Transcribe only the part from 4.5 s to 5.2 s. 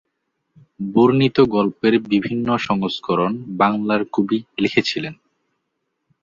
লিখেছিলেন।